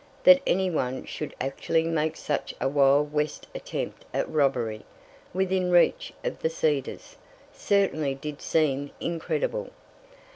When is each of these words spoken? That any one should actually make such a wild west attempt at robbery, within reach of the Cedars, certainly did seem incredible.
That 0.23 0.41
any 0.47 0.71
one 0.71 1.05
should 1.05 1.35
actually 1.39 1.83
make 1.83 2.15
such 2.15 2.55
a 2.59 2.67
wild 2.67 3.13
west 3.13 3.45
attempt 3.53 4.03
at 4.15 4.27
robbery, 4.27 4.83
within 5.31 5.69
reach 5.69 6.11
of 6.23 6.39
the 6.39 6.49
Cedars, 6.49 7.17
certainly 7.53 8.15
did 8.15 8.41
seem 8.41 8.89
incredible. 8.99 9.69